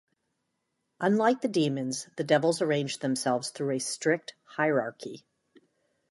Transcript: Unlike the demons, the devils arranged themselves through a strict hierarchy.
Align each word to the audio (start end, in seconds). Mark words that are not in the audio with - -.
Unlike 0.99 1.41
the 1.41 1.47
demons, 1.47 2.07
the 2.15 2.23
devils 2.23 2.59
arranged 2.59 3.01
themselves 3.01 3.51
through 3.51 3.69
a 3.69 3.77
strict 3.79 4.33
hierarchy. 4.45 5.27